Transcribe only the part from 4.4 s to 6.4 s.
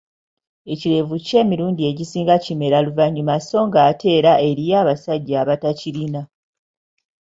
eriyo abasajja abatakirina